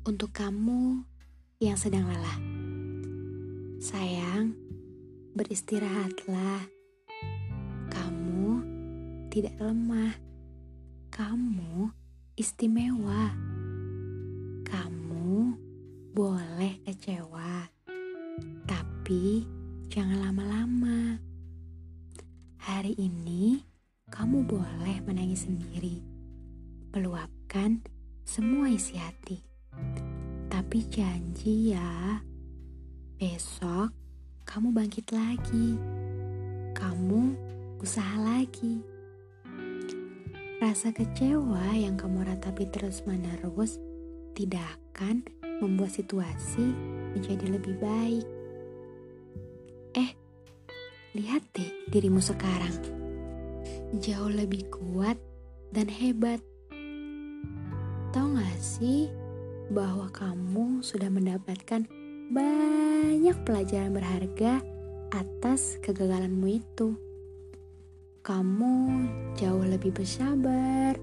Untuk 0.00 0.32
kamu 0.32 1.04
yang 1.60 1.76
sedang 1.76 2.08
lelah, 2.08 2.40
sayang, 3.84 4.56
beristirahatlah. 5.36 6.64
Kamu 7.92 8.64
tidak 9.28 9.60
lemah, 9.60 10.16
kamu 11.12 11.92
istimewa. 12.32 13.28
Kamu 14.64 15.52
boleh 16.16 16.80
kecewa, 16.88 17.68
tapi 18.64 19.44
jangan 19.92 20.32
lama-lama. 20.32 21.20
Hari 22.56 22.96
ini 22.96 23.60
kamu 24.08 24.48
boleh 24.48 24.96
menangis 25.04 25.44
sendiri, 25.44 26.00
meluapkan 26.96 27.84
semua 28.24 28.72
isi 28.72 28.96
hati. 28.96 29.49
Tapi 30.70 30.86
janji 30.86 31.74
ya, 31.74 32.22
besok 33.18 33.90
kamu 34.46 34.70
bangkit 34.70 35.10
lagi. 35.10 35.74
Kamu 36.78 37.34
usaha 37.82 38.14
lagi. 38.22 38.78
Rasa 40.62 40.94
kecewa 40.94 41.74
yang 41.74 41.98
kamu 41.98 42.22
ratapi 42.22 42.70
terus-menerus 42.70 43.82
tidak 44.38 44.62
akan 44.94 45.26
membuat 45.58 45.90
situasi 45.90 46.70
menjadi 47.18 47.50
lebih 47.50 47.74
baik. 47.82 48.26
Eh, 49.98 50.14
lihat 51.18 51.42
deh 51.50 51.90
dirimu 51.90 52.22
sekarang. 52.22 52.78
Jauh 53.98 54.30
lebih 54.30 54.70
kuat 54.70 55.18
dan 55.74 55.90
hebat 55.90 56.38
Tahu 58.10 58.38
gak 58.38 58.58
sih 58.58 59.10
bahwa 59.70 60.10
kamu 60.10 60.82
sudah 60.82 61.08
mendapatkan 61.08 61.86
banyak 62.34 63.36
pelajaran 63.46 63.94
berharga 63.94 64.60
atas 65.14 65.78
kegagalanmu 65.80 66.58
itu? 66.58 66.98
Kamu 68.20 68.74
jauh 69.38 69.64
lebih 69.64 69.94
bersabar, 69.94 70.98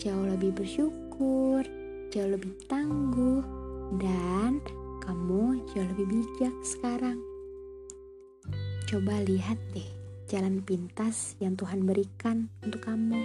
jauh 0.00 0.26
lebih 0.30 0.56
bersyukur, 0.56 1.66
jauh 2.08 2.30
lebih 2.32 2.54
tangguh, 2.70 3.44
dan 4.00 4.62
kamu 5.04 5.60
jauh 5.74 5.88
lebih 5.92 6.06
bijak 6.08 6.54
sekarang. 6.64 7.20
Coba 8.88 9.20
lihat 9.26 9.60
deh 9.76 9.90
jalan 10.30 10.64
pintas 10.64 11.36
yang 11.42 11.52
Tuhan 11.58 11.84
berikan 11.84 12.48
untuk 12.64 12.80
kamu 12.88 13.20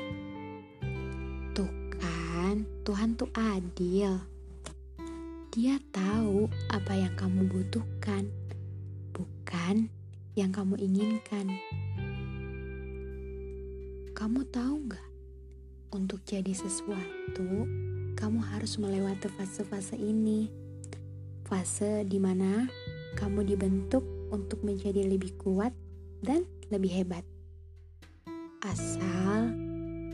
kan 2.40 2.66
Tuhan 2.82 3.14
tuh 3.14 3.30
adil. 3.38 4.39
Dia 5.60 5.76
tahu 5.92 6.48
apa 6.72 6.96
yang 6.96 7.12
kamu 7.20 7.52
butuhkan, 7.52 8.32
bukan 9.12 9.92
yang 10.32 10.56
kamu 10.56 10.80
inginkan. 10.80 11.52
Kamu 14.16 14.48
tahu 14.56 14.88
nggak? 14.88 15.08
Untuk 15.92 16.24
jadi 16.24 16.56
sesuatu, 16.56 17.68
kamu 18.16 18.40
harus 18.40 18.80
melewati 18.80 19.28
fase-fase 19.36 20.00
ini. 20.00 20.48
Fase 21.44 22.08
di 22.08 22.24
mana 22.24 22.64
kamu 23.20 23.44
dibentuk 23.44 24.08
untuk 24.32 24.64
menjadi 24.64 25.04
lebih 25.12 25.36
kuat 25.44 25.76
dan 26.24 26.48
lebih 26.72 27.04
hebat. 27.04 27.28
Asal 28.64 29.52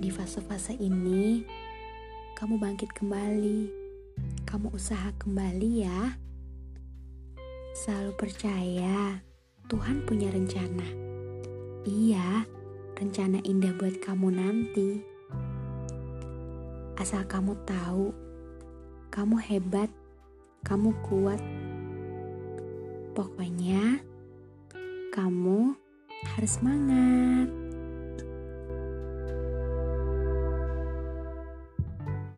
di 0.02 0.10
fase-fase 0.10 0.74
ini 0.74 1.46
kamu 2.34 2.58
bangkit 2.58 2.98
kembali, 2.98 3.85
kamu 4.56 4.72
usaha 4.72 5.12
kembali 5.20 5.84
ya. 5.84 6.16
Selalu 7.76 8.16
percaya 8.16 9.20
Tuhan 9.68 10.08
punya 10.08 10.32
rencana. 10.32 10.88
Iya, 11.84 12.48
rencana 12.96 13.44
indah 13.44 13.76
buat 13.76 14.00
kamu 14.00 14.32
nanti. 14.32 15.04
Asal 16.96 17.28
kamu 17.28 17.68
tahu, 17.68 18.16
kamu 19.12 19.44
hebat, 19.44 19.92
kamu 20.64 20.96
kuat. 21.04 21.44
Pokoknya, 23.12 24.00
kamu 25.12 25.76
harus 26.32 26.52
semangat. 26.56 27.55